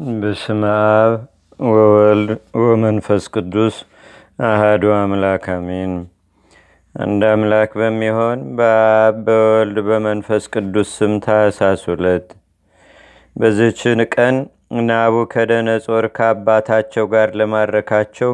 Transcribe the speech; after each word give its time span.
በስመ 0.00 0.62
አብ 0.92 1.12
ወወልድ 1.68 2.30
ወመንፈስ 2.60 3.24
ቅዱስ 3.34 3.76
አህዱ 4.42 4.84
አምላክ 4.94 5.44
አሜን። 5.54 5.92
አንድ 6.94 7.22
አምላክ 7.30 7.72
በሚሆን 7.80 8.38
በአብ 8.58 9.16
በወልድ 9.26 9.78
በመንፈስ 9.88 10.44
ቅዱስ 10.54 10.90
ስም 10.96 11.12
ታኅሳስ 11.26 11.82
ሁለት 11.90 12.28
በዚችን 13.36 14.02
ቀን 14.14 14.38
ናቡከደነጾር 14.88 16.06
ከአባታቸው 16.16 17.06
ጋር 17.12 17.28
ለማድረካቸው 17.40 18.32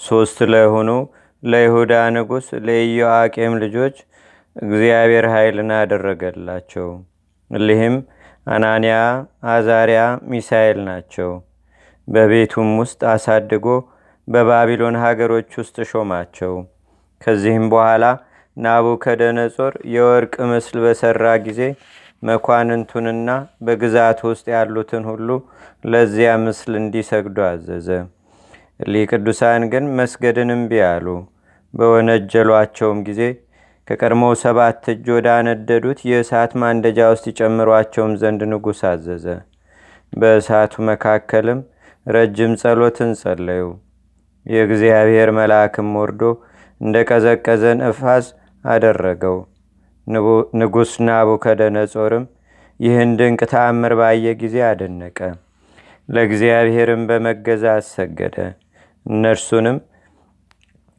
ሦስት 0.00 0.38
ለሆኑ 0.52 0.90
ለይሁዳ 1.42 2.04
ንጉሥ 2.16 2.48
ለኢዮአቄም 2.66 3.56
ልጆች 3.62 3.96
እግዚአብሔር 4.56 5.28
ኃይልን 5.34 5.72
አደረገላቸው። 5.78 6.88
እሊህም 7.50 7.96
አናንያ፣ 8.46 8.94
አዛሪያ፣ 9.50 10.00
ሚሳኤል 10.30 10.78
ናቸው። 10.88 11.30
በቤቱም 12.08 12.70
ውስጥ 12.80 13.00
አሳድጎ 13.12 13.66
በባቢሎን 14.28 14.96
ሀገሮች 15.04 15.50
ውስጥ 15.60 15.76
ሾማቸው። 15.90 16.54
ከዚህም 17.20 17.66
በኋላ 17.72 18.04
ናቡከደነጾር 18.56 19.74
የወርቅ 19.94 20.34
ምስል 20.50 20.76
በሠራ 20.84 21.24
ጊዜ 21.46 21.60
መኳንንቱንና 22.22 23.30
በግዛት 23.66 24.18
ውስጥ 24.28 24.44
ያሉትን 24.54 25.04
ሁሉ 25.10 25.28
ለዚያ 25.84 26.30
ምስል 26.44 26.74
እንዲሰግዱ 26.80 27.38
አዘዘ። 27.48 27.88
እሊህ 28.80 29.04
ቅዱሳን 29.10 29.62
ግን 29.72 29.84
መስገድን 29.98 30.50
እምቢ 30.54 30.72
አሉ። 30.86 31.06
በወነጀሏቸውም 31.74 32.98
ጊዜ 33.08 33.20
ከቀድሞው 33.88 34.34
ሰባት 34.42 34.84
እጅ 34.92 35.06
ወደ 35.14 35.28
አነደዱት 35.36 35.98
የእሳት 36.10 36.52
ማንደጃ 36.60 37.08
ውስጥ 37.12 37.24
ይጨምሯቸውም 37.30 38.12
ዘንድ 38.20 38.42
ንጉሥ 38.52 38.80
አዘዘ። 38.90 39.26
በእሳቱ 40.12 40.74
መካከልም 40.88 41.60
ረጅም 42.06 42.52
ጸሎትን 42.62 43.10
ጸለዩ። 43.20 43.64
የእግዚአብሔር 44.46 45.28
መልአክም 45.38 45.90
ወርዶ 45.98 46.22
እንደ 46.80 46.96
ቀዘቀዘ 47.10 47.64
ነፋስ 47.80 48.26
አደረገው። 48.64 49.36
ንጉሥ 50.60 50.92
ናቡከደነጾርም 51.06 52.24
ይህን 52.80 53.10
ድንቅ 53.18 53.40
ተአምር 53.52 53.92
ባየ 54.00 54.26
ጊዜ 54.40 54.56
አደነቀ። 54.70 55.18
ለእግዚአብሔርም 56.08 57.02
በመገዛት 57.08 57.84
ሰገደ። 57.92 58.36
እነርሱንም 59.06 59.78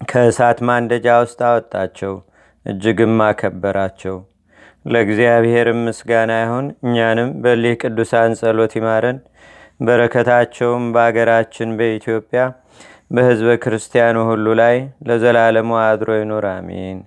ከእሳት 0.02 0.60
ማንደጃ 0.68 1.08
ውስጥ 1.22 1.40
አወጣቸው፣ 1.50 2.14
እጅግም 2.66 3.16
አከበራቸው። 3.26 4.16
ለእግዚአብሔርም 4.86 5.80
ምስጋና 5.88 6.32
ይሁን። 6.42 6.66
እኛንም 6.86 7.30
በሊህ 7.44 7.76
ቅዱሳን 7.82 8.36
ጸሎት 8.40 8.74
ይማረን። 8.80 9.18
በረከታቸውም 9.80 10.84
በአገራችን 10.94 11.70
በኢትዮጵያ 11.80 12.42
በሕዝበ 13.12 13.50
ክርስቲያኑ 13.64 14.18
ሁሉ 14.30 14.46
ላይ 14.62 14.76
ለዘላለሙ 15.08 15.72
አድሮ 15.84 16.10
ይኑር፣ 16.20 16.46
አሜን። 16.52 17.00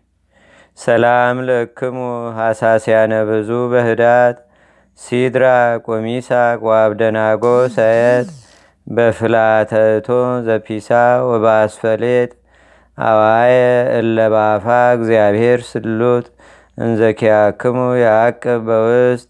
ሰላም 0.79 1.37
ለክሙ 1.49 1.97
ሐሳስያነ 2.37 3.13
ብዙ 3.29 3.51
በህዳት 3.73 4.37
ሲድራ 5.01 5.45
ቆሚሳ 5.87 6.29
ቋብደናጎ 6.63 7.45
ሰየት 7.75 8.29
በፍላተቶ 8.87 10.09
ዘፒሳ 10.47 10.89
ወባስፈሌጥ 11.29 12.31
አዋየ 12.99 13.57
እለባፋ 13.99 14.67
እግዚአብሔር 14.95 15.61
ስሉጥ 15.69 16.27
እንዘኪያክሙ 16.79 17.77
ያዕቅብ 18.03 18.65
በውስጥ 18.69 19.29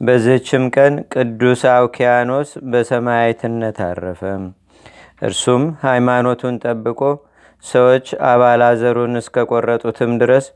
በዝችም 0.00 0.64
ቀን 0.74 0.94
ቅዱስ 1.14 1.62
አውኪያኖስ 1.72 2.50
በሰማያትነት 2.70 3.78
አረፈ። 3.86 4.22
እርሱም 5.22 5.64
ሃይማኖቱን 5.82 6.54
ጠብቆ 6.64 7.00
ሰዎች 7.64 8.06
አባላዘሩን 8.28 9.20
እስከቆረጡትም 9.20 10.12
ድረስ 10.22 10.46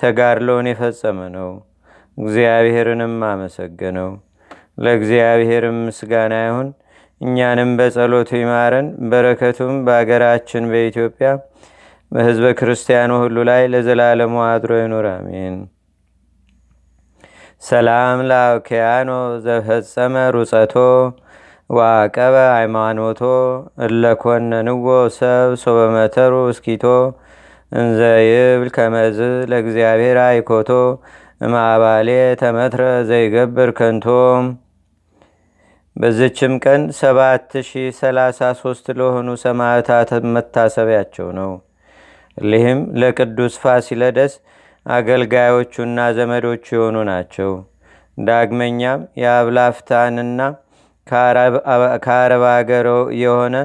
ተጋድለውን 0.00 0.70
የፈጸመ 0.70 1.18
ነው። 1.34 1.50
እግዚአብሔርንም 2.18 3.16
አመሰገነው። 3.28 4.10
ለእግዚአብሔርም 4.78 5.78
ምስጋና 5.86 6.34
ይሁን። 6.46 6.68
እኛንም 7.24 7.70
በጸሎቱ 7.78 8.30
ይማረን። 8.38 8.88
በረከቱም 9.10 9.74
በአገራችን 9.86 10.64
በኢትዮጵያ 10.72 11.28
በሕዝበ 12.12 12.46
ክርስቲያኑ 12.58 13.12
ሁሉ 13.22 13.36
ላይ 13.48 13.62
ለዘላለሙ 13.72 14.34
አድሮ 14.48 14.72
ይኑር፣ 14.80 15.06
አሜን። 15.12 15.54
ሰላም 17.62 18.18
ለአውኪያኖ 18.28 19.10
ዘፈጸመ 19.44 20.14
ሩጸቶ 20.34 20.74
ዋቀበ 21.70 22.34
ሃይማኖቶ 22.54 23.20
እለኮነንዎ 23.86 24.86
ሰብ 25.16 25.50
ሶበመተሩ 25.62 26.34
እስኪቶ 26.50 26.84
እንዘ 27.72 28.00
ይብል 28.26 28.68
ከመዝ 28.76 29.18
ለእግዚአብሔር 29.50 30.18
አይኮቶ 30.24 30.70
እማባሌ 31.40 32.08
ተመትረ 32.42 32.82
ዘይገብር 33.08 33.70
ከንቶ። 33.78 34.06
በዝችም 35.96 36.54
ቀን 36.64 36.82
7033 36.96 38.90
ለሆኑ 38.98 39.28
ሰማዕታት 39.44 40.10
መታሰቢያቸው 40.34 41.28
ነው። 41.38 41.52
እሊህም 42.38 42.80
ለቅዱስ 43.00 43.54
ፋሲለደስ 43.62 44.32
አገልጋዮቹና 44.86 45.98
ዘመዶቹ 46.16 46.64
የሆኑ 46.76 46.96
ናቸው። 47.10 47.52
ዳግመኛም 48.18 49.00
የአብላፍታንና 49.22 50.40
ከአረብ 52.02 52.44
አገር 52.52 52.86
የሆነ 53.22 53.56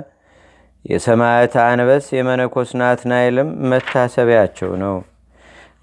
የሰማዕት 0.85 1.53
አንበስ 1.65 2.05
የመነኮስ 2.17 2.69
ናትናኤልም 2.81 3.49
መታሰቢያቸው 3.71 4.71
ነው። 4.83 4.95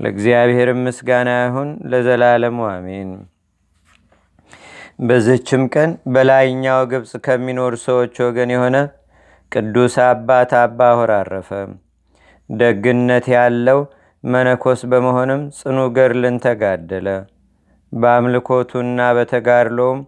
ለእግዚአብሔርም 0.00 0.80
ምስጋና 0.86 1.30
ይሁን 1.42 1.70
ለዘላለሙ 1.92 2.58
አሜን። 2.72 3.10
በዝችም 4.98 5.62
ቀን 5.74 5.90
በላይኛው 6.14 6.80
ግብፅ 6.90 7.10
ከሚኖሩ 7.24 7.72
ሰዎች 7.82 8.14
ወገን 8.26 8.50
የሆነ 8.54 8.76
ቅዱስ 9.52 9.94
አባት 10.06 10.52
አባ 10.60 10.88
ሆር 10.98 11.10
አረፈ። 11.16 11.50
ደግነት 12.50 13.26
ያለው 13.34 13.80
መነኮስ 14.24 14.80
በመሆንም 14.92 15.42
ጽኑ 15.58 15.78
ገድልን 15.96 16.36
ተጋደለ። 16.44 17.08
በአምልኮቱና 17.92 19.00
በተጋድሎውም 19.16 20.00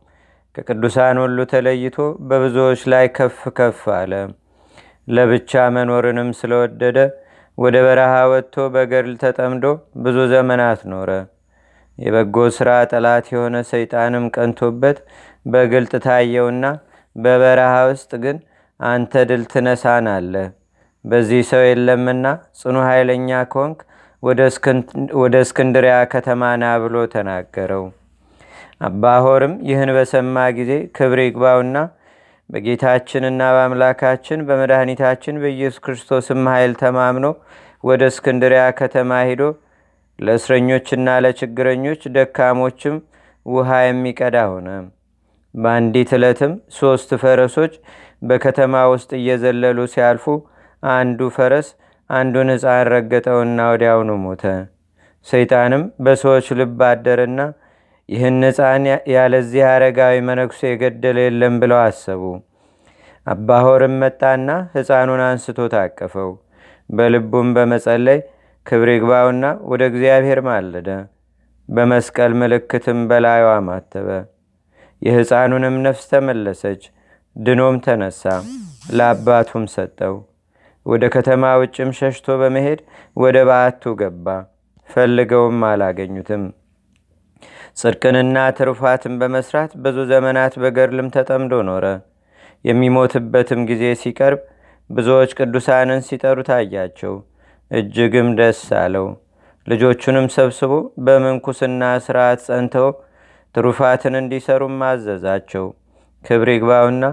ከቅዱሳን 0.54 1.16
ሁሉ 1.22 1.38
ተለይቶ 1.52 1.96
በብዙዎች 2.28 2.80
ላይ 2.92 3.06
ከፍ 3.16 3.40
ከፍ 3.58 3.82
አለ። 3.98 4.12
ለብቻ 5.08 5.52
መኖርንም 5.76 6.30
ስለወደደ 6.38 6.98
ወደ 7.58 7.76
በረሃ 7.86 8.14
ወጥቶ 8.32 8.66
በገድል 8.74 9.14
ተጠምዶ 9.22 9.64
ብዙ 10.02 10.18
ዘመናት 10.32 10.80
ኖረ። 10.92 11.10
የበጎ 11.98 12.36
ሥራ 12.56 12.70
ጠላት 12.90 13.26
የሆነ 13.32 13.56
ሰይጣንም 13.70 14.24
ቀንቶበት 14.36 14.98
በግልጥ 15.46 15.92
ታየውና 16.06 16.64
በበረሃ 17.16 17.74
ውስጥ 17.90 18.10
ግን 18.24 18.36
አንተ 18.80 19.22
ድል 19.30 19.44
ትነሳን 19.52 20.06
አለ 20.14 20.34
በዚህ 21.04 21.42
ሰው 21.50 21.62
የለምና 21.66 22.26
ጽኑ 22.58 22.76
ኃይለኛ 22.88 23.30
ኮንክ 23.54 23.78
ወደ 25.18 25.34
እስክንድሪያ 25.42 25.96
ከተማ 26.12 26.42
ና 26.62 26.72
ብሎ 26.82 26.96
ተናገረው። 27.12 27.84
አባሆርም 28.86 29.54
ይህን 29.68 29.90
በሰማ 29.96 30.36
ጊዜ 30.58 30.72
ክብር 30.96 31.20
ይግባውና 31.24 31.78
በጌታችንና 32.50 33.40
በአምላካችን 33.54 34.44
በመድኃኒታችን 34.48 35.40
በኢየሱስ 35.42 35.80
ክርስቶስም 35.86 36.42
ኃይል 36.52 36.72
ተማምኖ 36.82 37.26
ወደ 37.84 38.02
እስክንድሪያ 38.12 38.62
ከተማ 38.78 39.18
ሂዶ 39.28 39.42
ለእስረኞችና 40.18 41.08
ለችግረኞች 41.24 42.00
ደካሞችም 42.16 42.96
ውሃ 43.46 43.70
የሚቀዳ 43.84 44.38
ሆነ። 44.52 44.68
በአንዲት 45.54 46.10
ዕለትም 46.16 46.52
ሦስት 46.78 47.10
ፈረሶች 47.22 47.74
በከተማ 48.22 48.74
ውስጥ 48.92 49.10
እየዘለሉ 49.18 49.78
ሲያልፉ 49.92 50.24
አንዱ 50.82 51.28
ፈረስ 51.36 51.68
አንዱን 52.10 52.50
ሕፃን 52.54 52.82
ረገጠውና 52.92 53.60
ወዲያውኑ 53.70 54.10
ሞተ። 54.24 54.42
ሰይጣንም 55.26 55.82
በሰዎች 56.04 56.46
ልብ 56.58 56.80
አደረና 56.88 57.40
ይህን 58.08 58.38
ሕፃን 58.48 58.84
ያለዚህ 59.14 59.62
አረጋዊ 59.70 60.16
መነኩሴ 60.28 60.60
የገደለ 60.70 61.18
የለም 61.26 61.54
ብለው 61.62 61.80
አሰቡ። 61.82 62.22
አባሆርም 63.26 63.94
መጣና 64.02 64.46
ሕፃኑን 64.74 65.22
አንስቶ 65.26 65.58
ታቀፈው። 65.74 66.30
በልቡም 66.90 67.48
በመጸለይ 67.56 68.20
ክብር 68.68 68.88
ይግባውና 68.92 69.44
ወደ 69.70 69.82
እግዚአብሔር 69.90 70.40
ማለደ። 70.46 70.88
በመስቀል 71.68 72.32
ምልክትም 72.40 73.00
በላዩ 73.10 73.44
አማተበ። 73.54 74.08
የሕፃኑንም 75.02 75.76
ነፍስ 75.84 76.04
ተመለሰች። 76.12 76.82
ድኖም 77.36 77.76
ተነሳ፣ 77.84 78.22
ለአባቱም 78.96 79.64
ሰጠው። 79.74 80.14
ወደ 80.86 81.04
ከተማ 81.14 81.44
ውጭም 81.60 81.90
ሸሽቶ 81.98 82.36
በመሄድ 82.40 82.80
ወደ 83.16 83.36
በዓቱ 83.48 83.94
ገባ። 84.00 84.26
ፈልገውም 84.88 85.64
አላገኙትም። 85.68 86.44
ጽድቅንና 87.76 88.36
ትሩፋትን 88.58 89.14
በመስራት 89.20 89.72
ብዙ 89.84 90.06
ዘመናት 90.12 90.54
በገድልም 90.62 91.08
ተጠምዶ 91.16 91.62
ኖረ። 91.68 91.84
የሚሞትበትም 92.64 93.60
ጊዜ 93.70 93.84
ሲቀርብ 94.00 94.40
ብዙዎች 94.90 95.30
ቅዱሳንን 95.38 96.00
ሲጠሩ 96.08 96.38
ታያቸው። 96.48 97.14
እጅግም 97.70 98.28
ደስ 98.38 98.60
አለው። 98.80 99.06
ልጆቹንም 99.66 100.26
ሰብስቦ 100.34 100.72
በምንኩስና 101.06 101.82
ስርዓት 102.04 102.38
ጸንተው 102.46 102.88
ትሩፋትን 103.54 104.14
እንዲሰሩም 104.20 104.76
አዘዛቸው። 104.88 105.66
ክብር 106.24 106.48
ይግባውና 106.54 107.04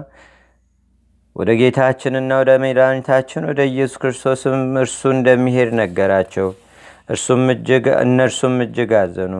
ወደ 1.36 1.50
ጌታችንና 1.60 2.30
ወደ 2.40 2.50
መድኃኒታችን 2.62 3.42
ወደ 3.50 3.60
ኢየሱስ 3.70 3.98
ክርስቶስም 4.02 4.54
እርሱ 4.82 5.00
እንደሚሄድ 5.16 5.70
ነገራቸው። 5.80 6.48
እነርሱም 8.04 8.54
እጅግ 8.64 8.92
አዘኑ። 9.00 9.34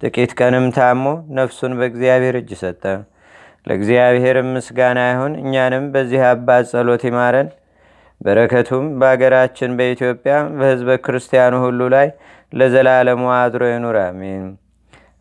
ጥቂት 0.00 0.32
ቀንም 0.38 0.66
ታሞ 0.76 1.04
ነፍሱን 1.36 1.72
በእግዚአብሔር 1.78 2.36
እጅ 2.40 2.50
ሰጠ። 2.60 2.82
ለእግዚአብሔር 3.66 4.36
ምስጋና 4.48 4.98
ይሁን። 5.08 5.32
እኛንም 5.42 5.86
በዚህ 5.94 6.20
አባት 6.28 6.66
ጸሎት 6.72 7.02
ይማረን። 7.08 7.48
በረከቱም 8.20 8.86
በአገራችን 9.00 9.76
በኢትዮጵያ 9.78 10.34
በህዝበ 10.56 10.96
ክርስቲያኑ 11.04 11.54
ሁሉ 11.64 11.80
ላይ 11.94 12.08
ለዘላለሙ 12.52 13.22
አድሮ 13.36 13.62
ይኑር፣ 13.70 13.96
አሜን። 14.04 14.46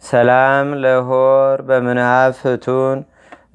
ሰላም 0.03 0.67
ለሆር 0.83 1.57
በምንሃብ 1.67 2.31
ፍቱን 2.39 2.97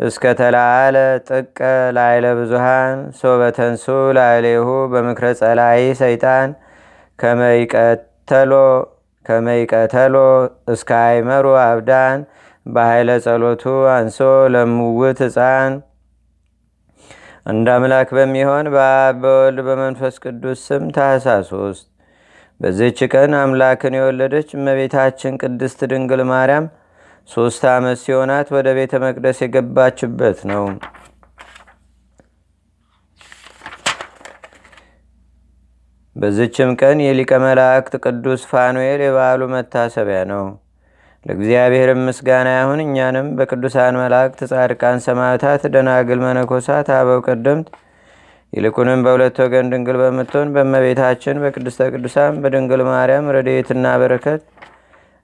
እስከ 0.06 0.24
ተላአለ 0.38 0.96
ጥቀ 1.28 1.58
ላይለ 1.96 2.26
ብዙሃን 2.38 2.98
ሶበተንሱ 3.20 3.84
ላይሌሁ 4.18 4.68
በምክረ 4.92 5.26
ጸላይ 5.40 5.82
ሰይጣን 6.00 6.48
ከመይቀተሎ 9.26 10.14
እስከ 10.72 10.90
አይመሩ 11.04 11.46
አብዳን 11.62 12.20
በኃይለ 12.66 13.10
ጸሎቱ 13.24 13.64
አንሶ 13.94 14.18
ለምውት 14.54 15.20
ህፃን 15.26 15.72
አንድ 17.46 17.68
አምላክ 17.72 18.08
በሚሆን 18.16 18.66
በአብ 18.74 19.16
በወልድ 19.22 19.58
በመንፈስ 19.66 20.14
ቅዱስ 20.24 20.60
ስም 20.66 20.84
ታኅሳስ 20.96 21.46
ሶስት 21.50 21.84
በዚህች 22.60 23.00
ቀን 23.12 23.32
አምላክን 23.38 23.96
የወለደች 23.98 24.48
እመቤታችን 24.56 25.38
ቅድስት 25.42 25.80
ድንግል 25.92 26.22
ማርያም 26.30 26.66
ሦስት 27.28 27.62
ዓመት 27.72 27.98
ሲሆናት 28.02 28.48
ወደ 28.56 28.68
ቤተ 28.78 29.00
መቅደስ 29.04 29.40
የገባችበት 29.44 30.38
ነው። 30.52 30.64
በዚችም 36.16 36.70
ቀን 36.80 36.98
የሊቀ 37.02 37.32
መላእክት 37.44 37.94
ቅዱስ 38.04 38.42
ፋኑኤል 38.50 39.00
የበዓሉ 39.04 39.42
መታሰቢያ 39.54 40.20
ነው። 40.32 40.44
ለእግዚአብሔር 41.26 41.90
ምስጋና 42.00 42.48
ይሁን። 42.56 42.80
እኛንም 42.84 43.26
በቅዱሳን 43.38 43.98
መላእክት፣ 44.00 44.40
ጻድቃን፣ 44.50 44.98
ሰማዕታት፣ 45.06 45.62
ደናግል፣ 45.74 46.20
መነኮሳት፣ 46.24 46.88
አበው 46.96 47.20
ቀደምት 47.26 47.68
ይልቁንም 48.52 49.02
በሁለት 49.04 49.36
ወገን 49.42 49.70
ድንግል 49.72 49.96
በምትሆን 50.00 50.48
በእመቤታችን 50.54 51.36
በቅድስተ 51.42 51.88
ቅዱሳን 51.92 52.34
በድንግል 52.42 52.82
ማርያም 52.88 53.30
ረድኤትና 53.36 53.94
በረከት 54.02 54.42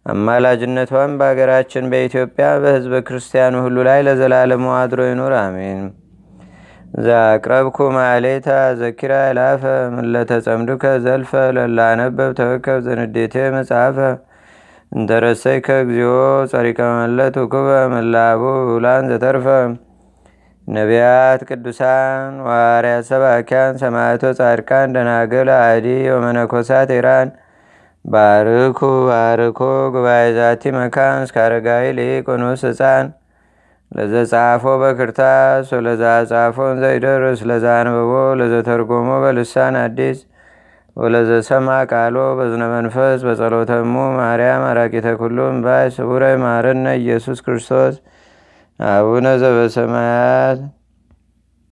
አማላጅነቷን 0.06 1.10
በአገራችን 1.18 1.88
በኢትዮጵያ 1.92 2.46
በሕዝበ 2.62 3.00
ክርስቲያኑ 3.08 3.54
ሁሉ 3.64 3.78
ላይ 3.88 4.00
ለዘላለሙ 4.06 4.66
አድሮ 4.78 5.00
ይኑር፣ 5.08 5.34
አሜን። 5.40 5.82
ዛቅረብኩ 7.04 7.78
ማሌታ 7.96 8.48
ዘኪራ 8.78 9.14
ይላፈ 9.26 9.64
ምለተጸምዱከ 9.96 10.84
ዘልፈ 11.04 11.32
ለላነበብ 11.56 12.30
ተወከብ 12.38 12.78
ዘንዴቴ 12.86 13.34
መጽሐፈ 13.56 13.98
እንተረሰይከ 14.92 15.68
እግዚኦ 15.82 16.12
ጸሪቀ 16.50 16.78
መለት 16.98 17.34
ውኩበ 17.40 17.68
ምላቡ 17.92 18.42
ውላን 18.70 19.04
ዘተርፈ። 19.10 19.46
ነቢያት፣ 20.68 21.40
ቅዱሳን፣ 21.48 22.32
ዋርያት፣ 22.46 23.04
ሰባኪያን፣ 23.10 23.74
ሰማዕቶ፣ 23.82 24.22
ጻድቃን፣ 24.38 24.88
ደናግል፣ 24.96 25.48
አዲ 25.58 25.86
ወመነኮሳት 26.14 26.90
ኢራን። 26.96 27.28
ባርኩ 28.04 28.80
ባርኮ 29.08 29.60
ጉባኤ 29.94 30.26
ዛቲ 30.38 30.72
መካን 30.76 31.16
እስካረጋዊ 31.24 31.84
ሊቆኖስ 31.98 32.62
ህፃን 32.68 33.06
ለዘጻፎ 33.92 34.64
በክርታስ 34.82 35.68
ወለዛ 35.76 36.02
ጻፎን 36.30 36.74
ዘይደርስ 36.82 37.40
ለዛ 37.50 37.66
አንብቦ 37.80 38.10
ለዘተርጎሞ 38.40 39.08
በልሳን 39.24 39.76
አዲስ 39.82 40.18
ወለዘሰማ 40.98 41.68
ቃሎ 41.90 42.16
በዝነ 42.38 42.62
መንፈስ 42.72 43.20
በጸሎተሙ 43.26 43.94
ማርያም 44.16 44.62
አራቂተ 44.68 45.08
ኩሉም 45.20 45.56
ባይ 45.64 45.86
ስቡረ 45.96 46.24
ማረነ 46.42 46.86
ኢየሱስ 47.00 47.38
ክርስቶስ። 47.46 47.94
አቡነ 48.80 49.26
ዘበሰማያት 49.42 50.58